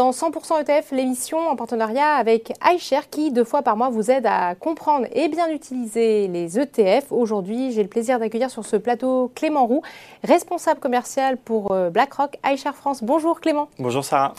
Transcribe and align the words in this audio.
Dans 0.00 0.12
100% 0.12 0.62
ETF, 0.62 0.92
l'émission 0.92 1.46
en 1.46 1.56
partenariat 1.56 2.14
avec 2.14 2.54
iShare 2.64 3.10
qui, 3.10 3.30
deux 3.32 3.44
fois 3.44 3.60
par 3.60 3.76
mois, 3.76 3.90
vous 3.90 4.10
aide 4.10 4.24
à 4.24 4.54
comprendre 4.54 5.06
et 5.12 5.28
bien 5.28 5.50
utiliser 5.50 6.26
les 6.26 6.58
ETF. 6.58 7.12
Aujourd'hui, 7.12 7.70
j'ai 7.72 7.82
le 7.82 7.88
plaisir 7.90 8.18
d'accueillir 8.18 8.50
sur 8.50 8.64
ce 8.64 8.76
plateau 8.76 9.30
Clément 9.34 9.66
Roux, 9.66 9.82
responsable 10.24 10.80
commercial 10.80 11.36
pour 11.36 11.72
euh, 11.72 11.90
BlackRock 11.90 12.38
iShare 12.46 12.74
France. 12.74 13.04
Bonjour 13.04 13.42
Clément. 13.42 13.68
Bonjour 13.78 14.02
Sarah. 14.02 14.32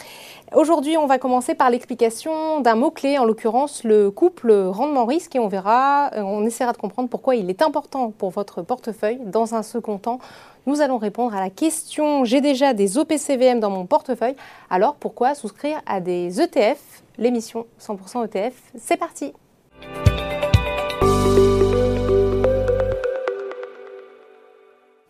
Aujourd'hui, 0.56 0.98
on 0.98 1.06
va 1.06 1.20
commencer 1.20 1.54
par 1.54 1.70
l'explication 1.70 2.60
d'un 2.62 2.74
mot-clé, 2.74 3.20
en 3.20 3.26
l'occurrence 3.26 3.84
le 3.84 4.10
couple 4.10 4.52
rendement-risque, 4.52 5.36
et 5.36 5.40
on 5.40 5.48
verra, 5.48 6.10
euh, 6.16 6.24
on 6.24 6.44
essaiera 6.44 6.74
de 6.74 6.78
comprendre 6.78 7.08
pourquoi 7.08 7.36
il 7.36 7.52
est 7.52 7.62
important 7.62 8.10
pour 8.10 8.32
votre 8.32 8.64
portefeuille. 8.64 9.20
Dans 9.24 9.54
un 9.54 9.62
second 9.62 10.00
temps, 10.00 10.20
nous 10.66 10.82
allons 10.82 10.98
répondre 10.98 11.36
à 11.36 11.40
la 11.40 11.50
question 11.50 12.26
j'ai 12.26 12.42
déjà 12.42 12.74
des 12.74 12.98
OPCVM 12.98 13.60
dans 13.60 13.70
mon 13.70 13.86
portefeuille, 13.86 14.36
alors 14.70 14.96
pourquoi 14.96 15.36
souscrire 15.36 15.82
à 15.86 16.00
des 16.00 16.42
ETF 16.42 17.04
L'émission 17.18 17.68
100% 17.80 18.26
ETF, 18.26 18.54
c'est 18.78 18.98
parti! 18.98 19.34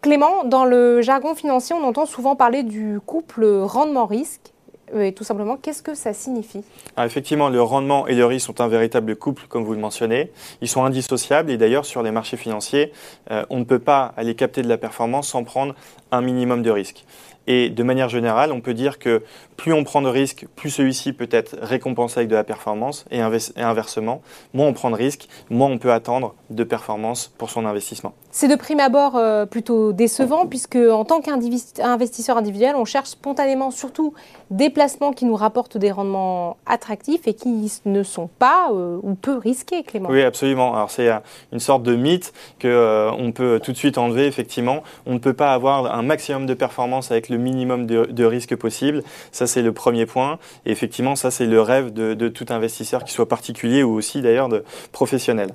Clément, 0.01 0.43
dans 0.45 0.65
le 0.65 1.01
jargon 1.01 1.35
financier, 1.35 1.75
on 1.75 1.83
entend 1.83 2.07
souvent 2.07 2.35
parler 2.35 2.63
du 2.63 2.99
couple 3.05 3.45
rendement-risque. 3.45 4.51
Euh, 4.93 5.03
et 5.03 5.13
tout 5.13 5.23
simplement, 5.23 5.57
qu'est-ce 5.57 5.81
que 5.81 5.95
ça 5.95 6.13
signifie 6.13 6.63
ah, 6.95 7.05
Effectivement, 7.05 7.49
le 7.49 7.61
rendement 7.61 8.07
et 8.07 8.15
le 8.15 8.25
risque 8.25 8.47
sont 8.47 8.61
un 8.61 8.67
véritable 8.67 9.15
couple, 9.15 9.43
comme 9.47 9.63
vous 9.63 9.73
le 9.73 9.79
mentionnez. 9.79 10.31
Ils 10.61 10.67
sont 10.67 10.83
indissociables 10.83 11.51
et 11.51 11.57
d'ailleurs, 11.57 11.85
sur 11.85 12.03
les 12.03 12.11
marchés 12.11 12.37
financiers, 12.37 12.91
euh, 13.31 13.45
on 13.49 13.59
ne 13.59 13.63
peut 13.63 13.79
pas 13.79 14.13
aller 14.17 14.35
capter 14.35 14.61
de 14.61 14.69
la 14.69 14.77
performance 14.77 15.29
sans 15.29 15.43
prendre 15.43 15.75
un 16.11 16.21
minimum 16.21 16.61
de 16.61 16.71
risque. 16.71 17.05
Et 17.47 17.69
de 17.69 17.83
manière 17.83 18.07
générale, 18.07 18.51
on 18.51 18.61
peut 18.61 18.73
dire 18.73 18.99
que 18.99 19.23
plus 19.57 19.73
on 19.73 19.83
prend 19.83 20.01
de 20.01 20.07
risques, 20.07 20.45
plus 20.55 20.69
celui-ci 20.69 21.11
peut 21.11 21.27
être 21.31 21.57
récompensé 21.61 22.19
avec 22.19 22.29
de 22.29 22.35
la 22.35 22.43
performance 22.43 23.05
et, 23.09 23.19
inversement, 23.19 24.21
moins 24.53 24.67
on 24.67 24.73
prend 24.73 24.91
de 24.91 24.95
risques, 24.95 25.27
moins 25.49 25.67
on 25.67 25.79
peut 25.79 25.91
attendre 25.91 26.35
de 26.51 26.63
performance 26.63 27.31
pour 27.37 27.49
son 27.49 27.65
investissement. 27.65 28.13
C'est 28.31 28.47
de 28.47 28.55
prime 28.55 28.79
abord 28.79 29.15
euh, 29.15 29.45
plutôt 29.45 29.91
décevant 29.91 30.45
puisque 30.45 30.75
en 30.75 31.03
tant 31.03 31.21
qu'investisseur 31.21 32.37
individuel, 32.37 32.75
on 32.75 32.85
cherche 32.85 33.09
spontanément 33.09 33.71
surtout 33.71 34.13
des 34.51 34.69
placements 34.69 35.13
qui 35.13 35.25
nous 35.25 35.35
rapportent 35.35 35.77
des 35.77 35.91
rendements 35.91 36.57
attractifs 36.65 37.27
et 37.27 37.33
qui 37.33 37.71
ne 37.85 38.03
sont 38.03 38.29
pas 38.39 38.69
euh, 38.71 38.99
ou 39.01 39.15
peu 39.15 39.37
risqués, 39.37 39.83
Clément. 39.83 40.09
Oui, 40.09 40.21
absolument. 40.21 40.75
Alors 40.75 40.91
c'est 40.91 41.09
euh, 41.09 41.17
une 41.51 41.59
sorte 41.59 41.83
de 41.83 41.95
mythe 41.95 42.33
que 42.59 43.09
on 43.17 43.31
peut 43.31 43.59
tout 43.63 43.71
de 43.71 43.77
suite 43.77 43.97
enlever. 43.97 44.27
Effectivement, 44.27 44.83
on 45.05 45.13
ne 45.13 45.19
peut 45.19 45.33
pas 45.33 45.53
avoir 45.53 45.93
un 45.93 46.01
maximum 46.01 46.45
de 46.45 46.53
performance 46.53 47.11
avec 47.11 47.29
le 47.29 47.37
minimum 47.37 47.85
de, 47.85 48.25
risque 48.25 48.55
possible. 48.55 49.03
Ça, 49.31 49.47
c'est 49.47 49.61
le 49.61 49.73
premier 49.73 50.05
point. 50.05 50.39
Et 50.65 50.71
effectivement, 50.71 51.15
ça, 51.15 51.31
c'est 51.31 51.45
le 51.45 51.61
rêve 51.61 51.91
de, 51.91 52.27
tout 52.29 52.45
investisseur, 52.49 53.03
qui 53.03 53.13
soit 53.13 53.27
particulier 53.27 53.83
ou 53.83 53.93
aussi 53.93 54.21
d'ailleurs 54.21 54.49
de 54.49 54.63
professionnel. 54.91 55.51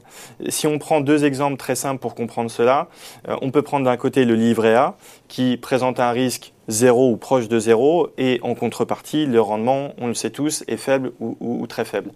Si 0.48 0.66
on 0.66 0.78
prend 0.78 1.00
deux 1.00 1.24
exemples 1.24 1.56
très 1.56 1.74
simples 1.74 2.00
pour 2.00 2.14
comprendre 2.14 2.50
cela, 2.50 2.88
euh, 3.28 3.36
on 3.42 3.50
peut 3.50 3.62
prendre 3.62 3.84
d'un 3.84 3.96
côté 3.96 4.24
le 4.24 4.34
livret 4.34 4.74
A, 4.74 4.96
qui 5.28 5.56
présente 5.56 6.00
un 6.00 6.10
risque 6.10 6.52
zéro 6.68 7.10
ou 7.10 7.16
proche 7.16 7.48
de 7.48 7.58
zéro, 7.58 8.10
et 8.18 8.40
en 8.42 8.54
contrepartie, 8.54 9.26
le 9.26 9.40
rendement, 9.40 9.92
on 9.98 10.08
le 10.08 10.14
sait 10.14 10.30
tous, 10.30 10.64
est 10.68 10.76
faible 10.76 11.12
ou, 11.20 11.66
très 11.66 11.84
faible. 11.84 12.10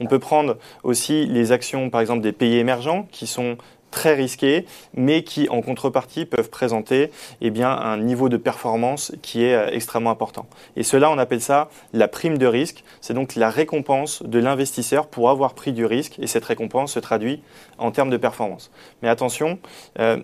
On 0.00 0.06
peut 0.06 0.18
prendre 0.18 0.56
aussi 0.82 1.26
les 1.26 1.52
actions, 1.52 1.90
par 1.90 2.00
exemple, 2.00 2.22
des 2.22 2.32
pays 2.32 2.56
émergents, 2.56 3.06
qui 3.10 3.26
sont 3.26 3.56
très 3.94 4.14
risqués, 4.14 4.66
mais 4.94 5.22
qui 5.22 5.48
en 5.48 5.62
contrepartie 5.62 6.24
peuvent 6.24 6.50
présenter 6.50 7.12
eh 7.40 7.50
bien, 7.50 7.70
un 7.70 7.96
niveau 7.96 8.28
de 8.28 8.36
performance 8.36 9.12
qui 9.22 9.44
est 9.44 9.54
euh, 9.54 9.68
extrêmement 9.70 10.10
important. 10.10 10.46
Et 10.74 10.82
cela, 10.82 11.10
on 11.10 11.18
appelle 11.18 11.40
ça 11.40 11.68
la 11.92 12.08
prime 12.08 12.36
de 12.36 12.46
risque. 12.46 12.82
C'est 13.00 13.14
donc 13.14 13.36
la 13.36 13.50
récompense 13.50 14.22
de 14.24 14.40
l'investisseur 14.40 15.06
pour 15.06 15.30
avoir 15.30 15.54
pris 15.54 15.72
du 15.72 15.86
risque, 15.86 16.18
et 16.18 16.26
cette 16.26 16.44
récompense 16.44 16.92
se 16.92 16.98
traduit 16.98 17.40
en 17.78 17.92
termes 17.92 18.10
de 18.10 18.16
performance. 18.16 18.72
Mais 19.00 19.08
attention, 19.08 19.60
euh, 20.00 20.18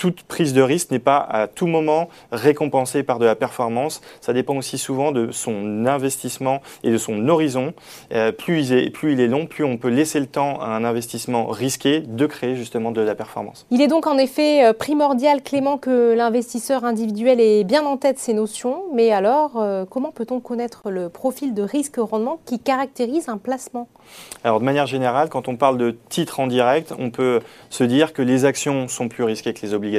toute 0.00 0.22
prise 0.22 0.54
de 0.54 0.62
risque 0.62 0.90
n'est 0.90 0.98
pas 0.98 1.18
à 1.18 1.46
tout 1.46 1.66
moment 1.66 2.08
récompensée 2.32 3.02
par 3.02 3.18
de 3.18 3.26
la 3.26 3.34
performance. 3.34 4.00
Ça 4.22 4.32
dépend 4.32 4.56
aussi 4.56 4.78
souvent 4.78 5.12
de 5.12 5.30
son 5.30 5.84
investissement 5.84 6.62
et 6.82 6.90
de 6.90 6.96
son 6.96 7.28
horizon. 7.28 7.74
Euh, 8.14 8.32
plus, 8.32 8.70
il 8.70 8.78
est, 8.78 8.90
plus 8.90 9.12
il 9.12 9.20
est 9.20 9.26
long, 9.26 9.44
plus 9.44 9.62
on 9.62 9.76
peut 9.76 9.90
laisser 9.90 10.18
le 10.18 10.24
temps 10.24 10.58
à 10.58 10.68
un 10.68 10.84
investissement 10.84 11.48
risqué 11.48 12.00
de 12.00 12.24
créer 12.24 12.56
justement 12.56 12.92
de 12.92 13.02
la 13.02 13.14
performance. 13.14 13.66
Il 13.70 13.82
est 13.82 13.88
donc 13.88 14.06
en 14.06 14.16
effet 14.16 14.64
euh, 14.64 14.72
primordial, 14.72 15.42
Clément, 15.42 15.76
que 15.76 16.14
l'investisseur 16.14 16.86
individuel 16.86 17.38
ait 17.38 17.64
bien 17.64 17.84
en 17.84 17.98
tête 17.98 18.18
ces 18.18 18.32
notions. 18.32 18.84
Mais 18.94 19.12
alors, 19.12 19.60
euh, 19.60 19.84
comment 19.84 20.12
peut-on 20.12 20.40
connaître 20.40 20.90
le 20.90 21.10
profil 21.10 21.52
de 21.52 21.62
risque-rendement 21.62 22.40
qui 22.46 22.58
caractérise 22.58 23.28
un 23.28 23.36
placement? 23.36 23.86
Alors, 24.44 24.60
de 24.60 24.64
manière 24.64 24.86
générale, 24.86 25.28
quand 25.28 25.46
on 25.46 25.56
parle 25.56 25.76
de 25.76 25.94
titres 26.08 26.40
en 26.40 26.46
direct, 26.46 26.94
on 26.98 27.10
peut 27.10 27.40
se 27.68 27.84
dire 27.84 28.14
que 28.14 28.22
les 28.22 28.46
actions 28.46 28.88
sont 28.88 29.10
plus 29.10 29.24
risquées 29.24 29.52
que 29.52 29.60
les 29.60 29.74
obligations 29.74 29.89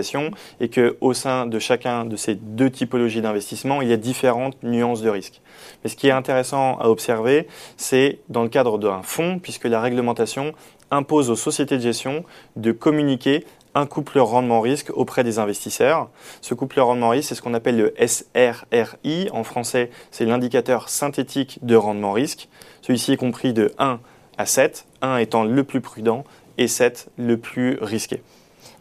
et 0.59 0.69
qu'au 0.69 1.13
sein 1.13 1.45
de 1.45 1.59
chacun 1.59 2.05
de 2.05 2.15
ces 2.15 2.35
deux 2.35 2.69
typologies 2.69 3.21
d'investissement, 3.21 3.81
il 3.81 3.89
y 3.89 3.93
a 3.93 3.97
différentes 3.97 4.61
nuances 4.63 5.01
de 5.01 5.09
risque. 5.09 5.41
Mais 5.83 5.89
ce 5.89 5.95
qui 5.95 6.07
est 6.07 6.11
intéressant 6.11 6.77
à 6.79 6.89
observer, 6.89 7.47
c'est 7.77 8.19
dans 8.29 8.43
le 8.43 8.49
cadre 8.49 8.77
d'un 8.77 9.01
fonds, 9.01 9.39
puisque 9.39 9.65
la 9.65 9.81
réglementation 9.81 10.53
impose 10.91 11.29
aux 11.29 11.35
sociétés 11.35 11.77
de 11.77 11.81
gestion 11.81 12.23
de 12.55 12.71
communiquer 12.71 13.45
un 13.73 13.85
couple 13.85 14.19
rendement-risque 14.19 14.91
auprès 14.93 15.23
des 15.23 15.39
investisseurs. 15.39 16.09
Ce 16.41 16.53
couple 16.53 16.79
rendement-risque, 16.79 17.29
c'est 17.29 17.35
ce 17.35 17.41
qu'on 17.41 17.53
appelle 17.53 17.77
le 17.77 17.93
SRRI. 18.05 19.29
En 19.31 19.43
français, 19.43 19.89
c'est 20.11 20.25
l'indicateur 20.25 20.89
synthétique 20.89 21.59
de 21.61 21.75
rendement-risque. 21.75 22.49
Celui-ci 22.81 23.13
est 23.13 23.17
compris 23.17 23.53
de 23.53 23.73
1 23.77 23.99
à 24.37 24.45
7, 24.45 24.85
1 25.01 25.17
étant 25.17 25.43
le 25.43 25.63
plus 25.63 25.81
prudent 25.81 26.25
et 26.57 26.67
7 26.67 27.09
le 27.17 27.37
plus 27.37 27.77
risqué. 27.81 28.21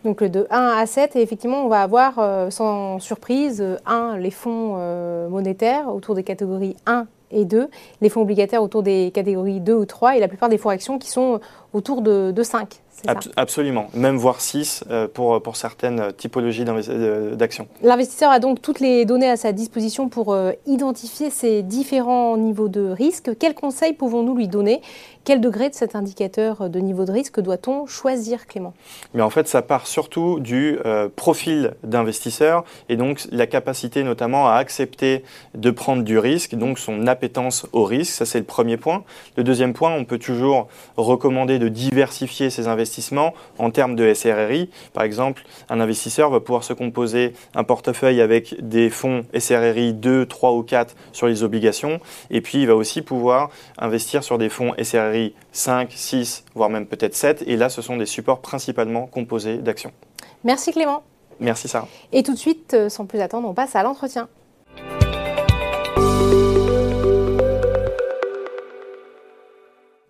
Donc 0.05 0.25
de 0.25 0.47
1 0.51 0.59
à 0.79 0.87
7, 0.87 1.17
et 1.17 1.23
effectivement, 1.23 1.65
on 1.65 1.69
va 1.69 1.83
avoir 1.83 2.19
euh, 2.19 2.49
sans 2.51 2.99
surprise 3.01 3.65
1 3.85 4.17
les 4.17 4.31
fonds 4.31 4.77
euh, 4.79 5.29
monétaires 5.29 5.95
autour 5.95 6.15
des 6.15 6.23
catégories 6.23 6.77
1 6.87 7.07
et 7.33 7.45
2, 7.45 7.69
les 8.01 8.09
fonds 8.09 8.23
obligataires 8.23 8.63
autour 8.63 8.83
des 8.83 9.11
catégories 9.15 9.61
2 9.61 9.75
ou 9.75 9.85
3, 9.85 10.17
et 10.17 10.21
la 10.21 10.29
plupart 10.29 10.49
des 10.49 10.59
fonds 10.59 10.71
actions 10.71 10.99
qui 10.99 11.11
sont 11.11 11.41
autour 11.73 12.01
de, 12.03 12.33
de 12.33 12.43
5 12.43 12.81
absolument, 13.37 13.87
même 13.95 14.17
voire 14.17 14.41
6 14.41 14.85
euh, 14.91 15.09
pour, 15.09 15.41
pour 15.43 15.57
certaines 15.57 16.13
typologies 16.13 16.65
euh, 16.69 17.35
d'actions. 17.35 17.67
L'investisseur 17.83 18.31
a 18.31 18.39
donc 18.39 18.61
toutes 18.61 18.81
les 18.81 19.05
données 19.05 19.31
à 19.31 19.37
sa 19.37 19.53
disposition 19.53 20.09
pour 20.09 20.33
euh, 20.33 20.53
identifier 20.67 21.31
ces 21.31 21.63
différents 21.63 22.37
niveaux 22.37 22.69
de 22.69 22.91
risque. 22.91 23.31
Quels 23.39 23.55
conseils 23.55 23.93
pouvons-nous 23.93 24.37
lui 24.37 24.49
donner? 24.49 24.81
Quel 25.23 25.43
degré 25.43 25.69
de 25.69 25.75
cet 25.75 25.95
indicateur 25.95 26.71
de 26.71 26.79
niveau 26.81 27.05
de 27.05 27.13
risque 27.13 27.41
doit-on 27.41 27.87
choisir, 27.87 28.47
Clément? 28.47 28.73
Mais 29.13 29.21
en 29.21 29.29
fait, 29.29 29.47
ça 29.47 29.61
part 29.61 29.87
surtout 29.87 30.41
du 30.41 30.79
profil 31.15 31.75
d'investisseur 31.85 32.65
et 32.89 32.97
donc 32.97 33.27
la 33.31 33.47
capacité 33.47 34.03
notamment 34.03 34.49
à 34.49 34.55
accepter 34.55 35.23
de 35.55 35.71
prendre 35.71 36.03
du 36.03 36.19
risque, 36.19 36.55
donc 36.55 36.79
son 36.79 37.07
appétence 37.07 37.67
au 37.73 37.85
risque. 37.85 38.15
Ça, 38.15 38.25
c'est 38.25 38.39
le 38.39 38.45
premier 38.45 38.79
point. 38.79 39.05
Le 39.37 39.45
deuxième 39.45 39.75
point, 39.75 39.93
on 39.95 40.07
peut 40.07 40.19
toujours 40.19 40.69
recommander 40.97 41.59
de 41.59 41.69
diversifier 41.69 42.49
ses 42.49 42.67
investissements 42.67 43.35
en 43.59 43.71
termes 43.71 43.97
de 43.97 44.15
SRRI. 44.15 44.71
Par 44.95 45.05
exemple, 45.05 45.43
un 45.69 45.81
investisseur 45.81 46.31
va 46.31 46.41
pouvoir 46.41 46.65
se 46.65 46.73
composer 46.73 47.35
un 47.55 47.65
portefeuille 47.65 48.23
avec 48.23 48.57
des 48.67 48.89
fonds 48.89 49.27
SRRI 49.39 49.93
2, 49.93 50.25
3 50.25 50.53
ou 50.53 50.63
4 50.63 50.97
sur 51.13 51.27
les 51.27 51.43
obligations. 51.43 52.01
Et 52.31 52.41
puis, 52.41 52.63
il 52.63 52.67
va 52.67 52.75
aussi 52.75 53.03
pouvoir 53.03 53.51
investir 53.77 54.25
sur 54.25 54.39
des 54.39 54.49
fonds 54.49 54.73
SRRI 54.83 55.10
5, 55.53 55.91
6, 55.93 56.45
voire 56.55 56.71
même 56.71 56.87
peut-être 56.87 57.15
7. 57.15 57.45
Et 57.47 57.57
là, 57.57 57.69
ce 57.69 57.83
sont 57.83 57.97
des 57.97 58.07
supports 58.07 58.41
principalement 58.41 59.07
composés 59.07 59.59
d'actions. 59.59 59.93
Merci 60.45 60.73
Clément. 60.73 61.03
Merci 61.41 61.69
Sarah. 61.69 61.89
Et 62.13 62.23
tout 62.23 62.35
de 62.35 62.39
suite, 62.39 62.75
euh, 62.75 62.89
sans 62.89 63.07
plus 63.07 63.21
attendre, 63.21 63.49
on 63.49 63.55
passe 63.55 63.75
à 63.75 63.83
l'entretien. 63.83 64.29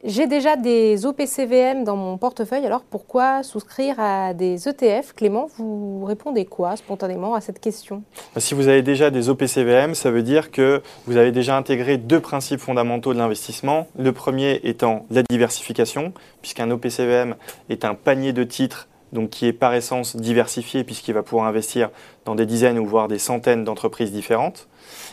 J'ai 0.02 0.26
déjà 0.26 0.56
des 0.56 1.04
OPCVM 1.04 1.84
dans 1.84 1.94
mon 1.94 2.16
portefeuille, 2.16 2.64
alors 2.64 2.80
pourquoi 2.80 3.42
souscrire 3.42 4.00
à 4.00 4.32
des 4.32 4.66
ETF 4.66 5.12
Clément, 5.12 5.46
vous 5.58 6.06
répondez 6.06 6.46
quoi 6.46 6.74
spontanément 6.76 7.34
à 7.34 7.42
cette 7.42 7.60
question? 7.60 8.02
Si 8.38 8.54
vous 8.54 8.68
avez 8.68 8.80
déjà 8.80 9.10
des 9.10 9.28
OPCVM, 9.28 9.94
ça 9.94 10.10
veut 10.10 10.22
dire 10.22 10.52
que 10.52 10.80
vous 11.06 11.18
avez 11.18 11.32
déjà 11.32 11.54
intégré 11.54 11.98
deux 11.98 12.18
principes 12.18 12.60
fondamentaux 12.60 13.12
de 13.12 13.18
l'investissement. 13.18 13.88
Le 13.98 14.12
premier 14.12 14.60
étant 14.64 15.04
la 15.10 15.22
diversification, 15.22 16.14
puisqu'un 16.40 16.70
OPCVM 16.70 17.36
est 17.68 17.84
un 17.84 17.94
panier 17.94 18.32
de 18.32 18.44
titres 18.44 18.88
donc 19.12 19.28
qui 19.28 19.46
est 19.46 19.52
par 19.52 19.74
essence 19.74 20.16
diversifié 20.16 20.84
puisqu'il 20.84 21.12
va 21.12 21.22
pouvoir 21.22 21.46
investir 21.46 21.90
dans 22.24 22.36
des 22.36 22.46
dizaines 22.46 22.78
ou 22.78 22.86
voire 22.86 23.08
des 23.08 23.18
centaines 23.18 23.64
d'entreprises 23.64 24.12
différentes. 24.12 24.68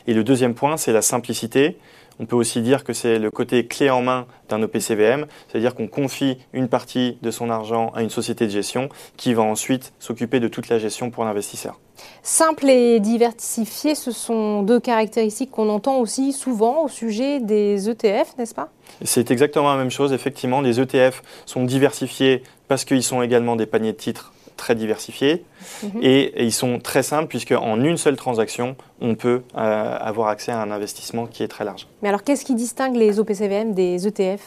Et 0.05 0.13
le 0.13 0.23
deuxième 0.23 0.53
point, 0.53 0.77
c'est 0.77 0.93
la 0.93 1.01
simplicité 1.01 1.77
On 2.19 2.25
peut 2.25 2.35
aussi 2.35 2.61
dire 2.61 2.83
que 2.83 2.93
c'est 2.93 3.19
le 3.19 3.29
côté 3.29 3.67
clé 3.67 3.89
en 3.89 4.01
main 4.01 4.25
d'un 4.49 4.61
OPCVM, 4.63 5.27
c'est-à-dire 5.47 5.75
qu'on 5.75 5.87
confie 5.87 6.37
une 6.51 6.67
partie 6.67 7.17
de 7.21 7.29
son 7.29 7.49
argent 7.49 7.91
à 7.95 8.01
une 8.01 8.09
société 8.09 8.45
de 8.45 8.51
gestion 8.51 8.89
qui 9.17 9.33
va 9.33 9.43
ensuite 9.43 9.93
s'occuper 9.99 10.39
de 10.39 10.47
toute 10.47 10.69
la 10.69 10.79
gestion 10.79 11.11
pour 11.11 11.25
l'investisseur. 11.25 11.79
Simple 12.23 12.69
et 12.69 12.99
diversifié, 12.99 13.95
ce 13.95 14.11
sont 14.11 14.63
deux 14.63 14.79
caractéristiques 14.79 15.51
qu'on 15.51 15.69
entend 15.69 15.97
aussi 15.99 16.33
souvent 16.33 16.83
au 16.83 16.87
sujet 16.87 17.39
des 17.39 17.89
ETF, 17.89 18.37
n'est-ce 18.37 18.55
pas? 18.55 18.69
C'est 19.03 19.31
exactement 19.31 19.71
la 19.71 19.77
même 19.77 19.91
chose. 19.91 20.13
Effectivement, 20.13 20.61
les 20.61 20.79
ETF 20.79 21.21
sont 21.45 21.63
diversifiés 21.63 22.43
parce 22.67 22.85
qu'ils 22.85 23.03
sont 23.03 23.21
également 23.21 23.55
des 23.55 23.65
paniers 23.65 23.93
de 23.93 23.97
titres 23.97 24.33
très 24.57 24.75
diversifiés 24.75 25.45
mhm. 25.83 25.99
et, 26.01 26.43
ils 26.43 26.51
sont 26.51 26.79
très 26.79 27.03
simples 27.03 27.27
puisque 27.27 27.53
en 27.53 27.81
une 27.83 27.97
seule 27.97 28.17
transaction, 28.17 28.75
on 28.99 29.15
peut 29.15 29.43
euh, 29.55 29.97
avoir 29.99 30.27
accès 30.27 30.51
à 30.51 30.61
un 30.61 30.71
investissement 30.71 31.27
qui 31.27 31.43
est 31.43 31.47
très 31.47 31.63
large. 31.63 31.87
Mais 32.01 32.09
alors, 32.09 32.23
qu'est-ce 32.23 32.43
qui 32.43 32.55
distingue 32.55 32.95
les 32.95 33.19
OPCVM 33.19 33.73
des 33.73 34.07
ETF 34.07 34.41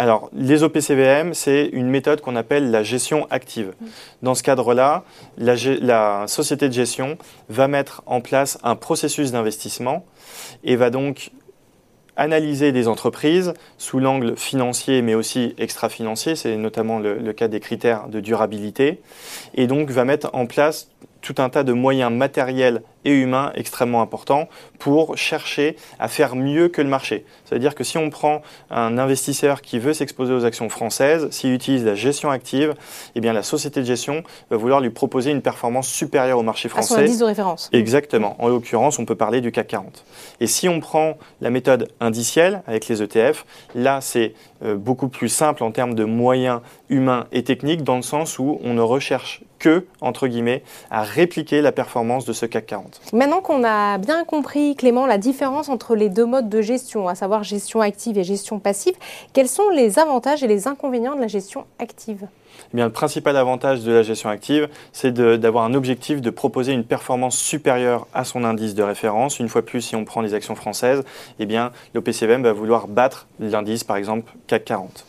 alors, 0.00 0.30
les 0.32 0.62
OPCVM, 0.62 1.34
c'est 1.34 1.66
une 1.72 1.88
méthode 1.88 2.20
qu'on 2.20 2.36
appelle 2.36 2.70
la 2.70 2.84
gestion 2.84 3.26
active. 3.30 3.72
Mhm. 3.80 3.88
Dans 4.22 4.36
ce 4.36 4.44
cadre-là, 4.44 5.02
la, 5.38 5.56
la, 5.80 6.24
société 6.28 6.68
de 6.68 6.72
gestion 6.72 7.18
va 7.48 7.66
mettre 7.66 8.02
en 8.06 8.20
place 8.20 8.58
un 8.62 8.76
processus 8.76 9.32
d'investissement 9.32 10.06
et 10.62 10.76
va 10.76 10.90
donc 10.90 11.32
analyser 12.18 12.72
des 12.72 12.88
entreprises 12.88 13.54
sous 13.78 14.00
l'angle 14.00 14.36
financier 14.36 15.00
mais 15.00 15.14
aussi 15.14 15.54
extra-financier, 15.56 16.36
c'est 16.36 16.56
notamment 16.56 16.98
le, 16.98 17.18
le, 17.18 17.32
cas 17.32 17.48
des 17.48 17.60
critères 17.60 18.08
de 18.08 18.20
durabilité, 18.20 19.00
et 19.54 19.66
donc 19.66 19.90
va 19.90 20.04
mettre 20.04 20.28
en 20.34 20.46
place 20.46 20.90
tout 21.22 21.36
un 21.38 21.48
tas 21.48 21.64
de 21.64 21.72
moyens 21.72 22.12
matériels 22.12 22.82
et 23.08 23.12
humains 23.12 23.52
extrêmement 23.54 24.02
importants 24.02 24.48
pour 24.78 25.16
chercher 25.16 25.76
à 25.98 26.08
faire 26.08 26.36
mieux 26.36 26.68
que 26.68 26.82
le 26.82 26.88
marché. 26.88 27.24
C'est-à-dire 27.46 27.74
que 27.74 27.82
si 27.82 27.96
on 27.96 28.10
prend 28.10 28.42
un 28.70 28.98
investisseur 28.98 29.62
qui 29.62 29.78
veut 29.78 29.94
s'exposer 29.94 30.34
aux 30.34 30.44
actions 30.44 30.68
françaises, 30.68 31.28
s'il 31.30 31.54
utilise 31.54 31.84
la 31.84 31.94
gestion 31.94 32.30
active, 32.30 32.74
eh 33.14 33.20
bien 33.20 33.32
la 33.32 33.42
société 33.42 33.80
de 33.80 33.86
gestion 33.86 34.22
va 34.50 34.58
vouloir 34.58 34.80
lui 34.80 34.90
proposer 34.90 35.30
une 35.30 35.40
performance 35.40 35.88
supérieure 35.88 36.38
au 36.38 36.42
marché 36.42 36.68
français. 36.68 36.94
À 36.94 36.96
son 36.98 37.02
indice 37.02 37.18
de 37.18 37.24
référence. 37.24 37.70
Exactement. 37.72 38.36
En 38.38 38.48
l'occurrence, 38.48 38.98
on 38.98 39.06
peut 39.06 39.16
parler 39.16 39.40
du 39.40 39.52
CAC 39.52 39.68
40. 39.68 40.04
Et 40.40 40.46
si 40.46 40.68
on 40.68 40.80
prend 40.80 41.16
la 41.40 41.48
méthode 41.48 41.88
indicielle 42.00 42.62
avec 42.66 42.88
les 42.88 43.02
ETF, 43.02 43.46
là 43.74 44.00
c'est 44.02 44.34
euh, 44.62 44.76
beaucoup 44.76 45.08
plus 45.08 45.30
simple 45.30 45.64
en 45.64 45.70
termes 45.70 45.94
de 45.94 46.04
moyens 46.04 46.60
humains 46.90 47.26
et 47.32 47.42
techniques 47.42 47.84
dans 47.84 47.96
le 47.96 48.02
sens 48.02 48.38
où 48.38 48.60
on 48.62 48.74
ne 48.74 48.82
recherche 48.82 49.42
que, 49.58 49.86
entre 50.00 50.28
guillemets, 50.28 50.62
à 50.90 51.02
répliquer 51.02 51.62
la 51.62 51.72
performance 51.72 52.24
de 52.24 52.32
ce 52.32 52.46
CAC 52.46 52.66
40. 52.66 52.97
Maintenant 53.12 53.40
qu'on 53.40 53.64
a 53.64 53.96
bien 53.96 54.24
compris, 54.24 54.76
Clément, 54.76 55.06
la 55.06 55.18
différence 55.18 55.68
entre 55.68 55.94
les 55.94 56.10
deux 56.10 56.26
modes 56.26 56.48
de 56.48 56.60
gestion, 56.60 57.08
à 57.08 57.14
savoir 57.14 57.42
gestion 57.42 57.80
active 57.80 58.18
et 58.18 58.24
gestion 58.24 58.58
passive, 58.58 58.94
quels 59.32 59.48
sont 59.48 59.70
les 59.70 59.98
avantages 59.98 60.42
et 60.42 60.46
les 60.46 60.68
inconvénients 60.68 61.16
de 61.16 61.20
la 61.20 61.26
gestion 61.26 61.64
active? 61.78 62.26
Eh 62.72 62.76
bien, 62.76 62.86
le 62.86 62.92
principal 62.92 63.36
avantage 63.36 63.82
de 63.82 63.92
la 63.92 64.02
gestion 64.02 64.28
active, 64.28 64.68
c'est 64.92 65.14
d'avoir 65.14 65.64
un 65.64 65.72
objectif 65.72 66.20
de 66.20 66.28
proposer 66.28 66.72
une 66.72 66.84
performance 66.84 67.38
supérieure 67.38 68.06
à 68.12 68.24
son 68.24 68.44
indice 68.44 68.74
de 68.74 68.82
référence. 68.82 69.38
Une 69.38 69.48
fois 69.48 69.62
plus, 69.62 69.80
si 69.80 69.96
on 69.96 70.04
prend 70.04 70.20
les 70.20 70.34
actions 70.34 70.54
françaises, 70.54 71.02
eh 71.38 71.46
l'OPCVM 71.94 72.42
va 72.42 72.52
vouloir 72.52 72.88
battre 72.88 73.26
l'indice, 73.40 73.84
par 73.84 73.96
exemple, 73.96 74.32
CAC 74.48 74.66
40. 74.66 75.06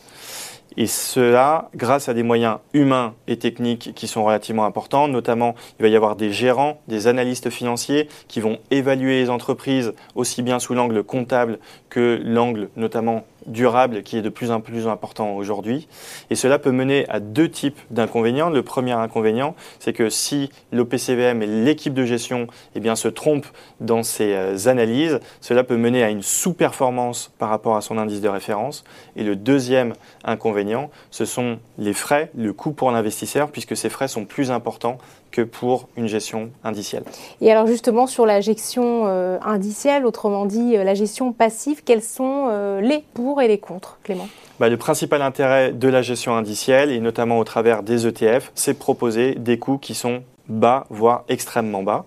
Et 0.76 0.86
cela 0.86 1.70
grâce 1.74 2.08
à 2.08 2.14
des 2.14 2.22
moyens 2.22 2.58
humains 2.72 3.14
et 3.26 3.38
techniques 3.38 3.92
qui 3.94 4.06
sont 4.06 4.24
relativement 4.24 4.64
importants. 4.64 5.08
Notamment, 5.08 5.54
il 5.78 5.82
va 5.82 5.88
y 5.88 5.96
avoir 5.96 6.16
des 6.16 6.32
gérants, 6.32 6.80
des 6.88 7.06
analystes 7.06 7.50
financiers 7.50 8.08
qui 8.28 8.40
vont 8.40 8.58
évaluer 8.70 9.20
les 9.20 9.30
entreprises 9.30 9.94
aussi 10.14 10.42
bien 10.42 10.58
sous 10.58 10.74
l'angle 10.74 11.02
comptable 11.02 11.58
que 11.90 12.20
l'angle 12.24 12.70
notamment 12.76 13.24
durable 13.46 14.02
qui 14.02 14.16
est 14.16 14.22
de 14.22 14.28
plus 14.28 14.50
en 14.50 14.60
plus 14.60 14.86
important 14.86 15.34
aujourd'hui. 15.34 15.88
Et 16.30 16.34
cela 16.34 16.58
peut 16.58 16.70
mener 16.70 17.06
à 17.08 17.20
deux 17.20 17.48
types 17.48 17.78
d'inconvénients. 17.90 18.50
Le 18.50 18.62
premier 18.62 18.92
inconvénient, 18.92 19.54
c'est 19.78 19.92
que 19.92 20.08
si 20.08 20.50
l'OPCVM 20.72 21.42
et 21.42 21.46
l'équipe 21.46 21.94
de 21.94 22.04
gestion 22.04 22.46
eh 22.74 22.94
se 22.94 23.08
trompent 23.08 23.48
dans 23.80 24.02
ces 24.02 24.34
euh, 24.34 24.68
analyses, 24.68 25.20
cela 25.40 25.64
peut 25.64 25.76
mener 25.76 26.02
à 26.02 26.10
une 26.10 26.22
sous-performance 26.22 27.32
par 27.38 27.48
rapport 27.48 27.76
à 27.76 27.80
son 27.80 27.98
indice 27.98 28.20
de 28.20 28.28
référence. 28.28 28.84
Et 29.16 29.22
le 29.22 29.36
deuxième 29.36 29.94
inconvénient, 30.24 30.90
ce 31.10 31.24
sont 31.24 31.58
les 31.78 31.92
frais, 31.92 32.30
le 32.36 32.52
coût 32.52 32.72
pour 32.72 32.90
l'investisseur, 32.90 33.50
puisque 33.50 33.76
ces 33.76 33.88
frais 33.88 34.08
sont 34.08 34.24
plus 34.24 34.50
importants 34.50 34.98
que 35.30 35.42
pour 35.42 35.88
une 35.96 36.06
gestion 36.06 36.50
indicielle. 36.64 37.04
Et 37.40 37.50
alors 37.50 37.66
justement 37.66 38.06
sur 38.06 38.26
la 38.26 38.40
gestion 38.40 39.06
euh, 39.06 39.38
indicielle, 39.42 40.06
autrement 40.06 40.46
dit 40.46 40.76
euh, 40.76 40.84
la 40.84 40.94
gestion 40.94 41.32
passive, 41.32 41.82
quels 41.84 42.02
sont 42.02 42.48
euh, 42.50 42.80
les 42.80 43.04
pour 43.14 43.40
et 43.40 43.48
les 43.48 43.58
contre, 43.58 43.98
Clément? 44.02 44.28
Bah, 44.58 44.68
Le 44.68 44.76
principal 44.76 45.22
intérêt 45.22 45.72
de 45.72 45.88
la 45.88 46.02
gestion 46.02 46.36
indicielle, 46.36 46.90
et 46.90 47.00
notamment 47.00 47.38
au 47.38 47.44
travers 47.44 47.82
des 47.82 48.06
ETF, 48.06 48.52
c'est 48.54 48.74
proposer 48.74 49.34
des 49.34 49.58
coûts 49.58 49.78
qui 49.78 49.94
sont 49.94 50.22
bas, 50.48 50.86
voire 50.90 51.24
extrêmement 51.28 51.82
bas. 51.82 52.04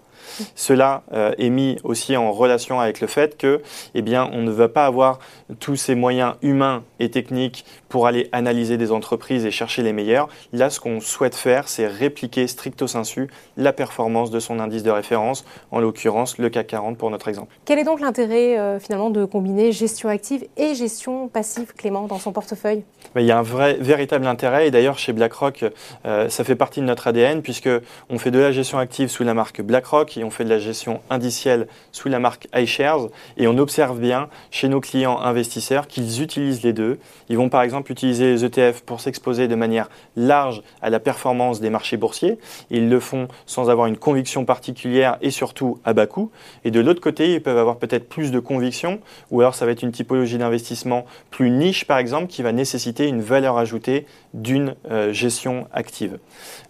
Cela 0.56 1.04
euh, 1.14 1.34
est 1.38 1.50
mis 1.50 1.78
aussi 1.84 2.16
en 2.18 2.32
relation 2.32 2.80
avec 2.80 3.02
le 3.02 3.08
fait 3.08 3.38
que, 3.38 3.62
eh 3.96 4.02
bien, 4.02 4.30
on 4.34 4.42
ne 4.42 4.52
va 4.52 4.70
pas 4.70 4.86
avoir 4.86 5.20
tous 5.60 5.76
ces 5.76 5.96
moyens 5.96 6.36
humains 6.42 6.84
et 7.00 7.10
techniques 7.10 7.66
pour 7.90 8.08
aller 8.08 8.30
analyser 8.32 8.78
des 8.78 8.92
entreprises 8.92 9.46
et 9.46 9.52
chercher 9.52 9.84
les 9.84 9.94
meilleurs. 9.94 10.30
Là, 10.52 10.70
ce 10.70 10.80
qu'on 10.80 11.00
souhaite 11.00 11.36
faire, 11.36 11.68
c'est 11.68 11.88
répliquer 11.88 12.48
stricto 12.48 12.88
sensu 12.88 13.30
la 13.58 13.74
performance 13.74 14.32
de 14.32 14.40
son 14.40 14.60
indice 14.60 14.84
de 14.84 14.92
référence, 14.92 15.46
en 15.72 15.80
l'occurrence 15.80 16.38
le 16.38 16.50
CAC 16.50 16.68
40 16.68 16.98
pour 16.98 17.12
notre 17.12 17.28
exemple. 17.28 17.54
Quel 17.66 17.80
est 17.80 17.84
donc 17.84 18.00
l'intérêt 18.00 18.58
euh, 18.58 18.80
finalement 18.80 19.10
de 19.10 19.26
combiner 19.26 19.72
gestion 19.72 20.10
active 20.10 20.46
et 20.58 20.76
gestion 20.76 21.28
passive, 21.28 21.74
Clément, 21.76 22.08
dans 22.08 22.20
son 22.20 22.32
portefeuille? 22.32 22.84
Il 23.16 23.24
y 23.24 23.32
a 23.32 23.38
un 23.38 23.44
vrai, 23.44 23.78
véritable 23.80 24.26
intérêt 24.26 24.68
et 24.68 24.72
d'ailleurs 24.72 24.98
chez 24.98 25.14
BlackRock, 25.14 25.66
euh, 26.06 26.30
ça 26.30 26.44
fait 26.44 26.56
partie 26.56 26.80
de 26.80 26.86
notre 26.86 27.08
ADN 27.08 27.42
puisque 27.42 27.70
on 28.10 28.18
fait 28.18 28.32
de 28.32 28.40
la 28.40 28.52
gestion 28.52 28.80
active 28.80 29.10
sous 29.10 29.24
la 29.24 29.34
marque 29.34 29.62
BlackRock 29.62 30.13
on 30.22 30.30
fait 30.30 30.44
de 30.44 30.50
la 30.50 30.60
gestion 30.60 31.02
indicielle 31.10 31.68
sous 31.92 32.10
la 32.10 32.20
marque 32.20 32.48
iShares 32.56 33.08
et 33.38 33.48
on 33.48 33.58
observe 33.58 34.00
bien 34.00 34.28
chez 34.52 34.68
nos 34.68 34.82
clients 34.82 35.20
investisseurs 35.20 35.88
qu'ils 35.88 36.22
utilisent 36.22 36.64
les 36.64 36.74
deux. 36.74 37.00
Ils 37.30 37.38
vont 37.38 37.50
par 37.50 37.62
exemple 37.62 37.92
utiliser 37.92 38.34
les 38.34 38.46
ETF 38.46 38.82
pour 38.82 39.00
s'exposer 39.00 39.48
de 39.48 39.56
manière 39.56 39.90
large 40.16 40.62
à 40.82 40.90
la 40.90 41.00
performance 41.00 41.62
des 41.62 41.70
marchés 41.70 41.98
boursiers. 41.98 42.38
Ils 42.70 42.90
le 42.90 43.00
font 43.00 43.28
sans 43.46 43.70
avoir 43.70 43.88
une 43.88 43.98
conviction 43.98 44.46
particulière 44.46 45.18
et 45.22 45.32
surtout 45.32 45.80
à 45.86 45.94
bas 45.94 46.08
coût. 46.08 46.32
Et 46.66 46.72
de 46.72 46.80
l'autre 46.80 47.02
côté, 47.02 47.34
ils 47.34 47.42
peuvent 47.42 47.58
avoir 47.58 47.78
peut-être 47.78 48.10
plus 48.10 48.32
de 48.32 48.40
conviction 48.40 49.00
ou 49.32 49.40
alors 49.42 49.56
ça 49.56 49.66
va 49.66 49.72
être 49.72 49.84
une 49.84 49.92
typologie 49.92 50.38
d'investissement 50.38 51.06
plus 51.32 51.50
niche 51.50 51.86
par 51.86 51.98
exemple 51.98 52.28
qui 52.28 52.42
va 52.42 52.52
nécessiter 52.52 53.08
une 53.08 53.22
valeur 53.22 53.58
ajoutée 53.58 54.06
d'une 54.34 54.76
euh, 54.90 55.14
gestion 55.14 55.68
active. 55.72 56.18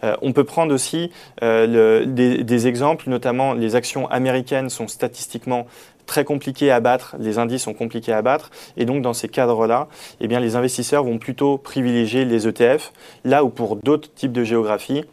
Euh, 0.04 0.16
on 0.22 0.34
peut 0.34 0.44
prendre 0.44 0.74
aussi 0.74 1.12
euh, 1.42 2.06
des 2.06 2.68
exemples, 2.68 3.10
notamment 3.10 3.33
les 3.54 3.76
actions 3.76 4.10
américaines 4.10 4.70
sont 4.70 4.88
statistiquement 4.88 5.66
très 6.06 6.26
compliquées 6.26 6.72
à 6.72 6.80
battre, 6.80 7.16
les 7.20 7.38
indices 7.38 7.64
sont 7.64 7.74
compliqués 7.74 8.14
à 8.14 8.22
battre, 8.22 8.52
et 8.78 8.86
donc 8.86 9.02
dans 9.02 9.14
ces 9.14 9.30
cadres-là, 9.30 9.88
eh 10.20 10.28
bien, 10.28 10.40
les 10.40 10.56
investisseurs 10.56 11.04
vont 11.04 11.18
plutôt 11.18 11.58
privilégier 11.58 12.26
les 12.26 12.48
ETF, 12.48 12.92
là 13.24 13.44
où 13.44 13.50
pour 13.50 13.78
d'autres 13.78 14.14
types 14.14 14.34
de 14.34 14.44
géographie, 14.44 15.06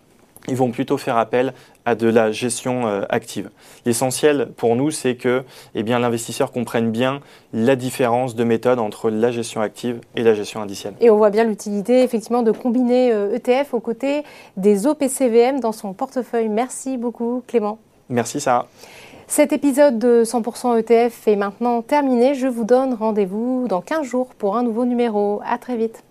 ils 0.49 0.57
vont 0.57 0.71
plutôt 0.71 0.97
faire 0.97 1.17
appel 1.17 1.53
à 1.85 1.95
de 1.95 2.09
la 2.09 2.33
gestion 2.33 2.87
euh, 2.87 3.03
active. 3.09 3.51
L'essentiel 3.85 4.49
pour 4.57 4.75
nous, 4.75 4.91
c'est 4.91 5.15
que 5.15 5.45
eh 5.75 5.83
l'investisseur 5.83 6.51
comprenne 6.51 6.91
bien 6.91 7.21
la 7.53 7.77
différence 7.77 8.35
de 8.35 8.45
méthode 8.45 8.79
entre 8.79 9.11
la 9.11 9.31
gestion 9.31 9.61
active 9.61 10.01
et 10.17 10.23
la 10.23 10.35
gestion 10.35 10.63
indicielle. 10.63 10.95
Et 11.01 11.11
on 11.11 11.17
voit 11.17 11.31
bien 11.31 11.45
l'utilité 11.45 12.03
effectivement 12.03 12.43
de 12.43 12.53
combiner 12.53 13.09
ETF 13.09 13.49
euh, 13.49 13.63
e 13.73 13.77
aux 13.77 13.81
côtés 13.81 14.25
des 14.57 14.87
OPCVM 14.87 15.61
dans 15.61 15.73
son 15.73 15.93
portefeuille. 15.93 16.49
Merci 16.49 16.97
beaucoup 16.97 17.43
Clément. 17.47 17.79
Merci 18.11 18.41
Sarah. 18.41 18.67
Cet 19.29 19.53
épisode 19.53 19.99
de 20.01 20.25
100% 20.25 20.81
ETF 20.81 21.29
est 21.29 21.37
maintenant 21.37 21.83
terminé. 21.83 22.35
Je 22.35 22.49
vous 22.49 22.65
donne 22.65 22.95
rendez-vous 22.95 23.67
dans 23.69 23.81
15 23.81 24.05
jours 24.05 24.35
pour 24.37 24.57
un 24.57 24.65
nouveau 24.65 24.85
numéro. 24.85 25.41
À 25.47 25.57
très 25.57 25.77
vite. 25.77 26.03